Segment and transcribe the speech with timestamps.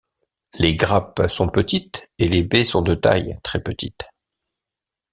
[0.57, 4.09] Les grappes sont petites et les baies sont de taille très petite.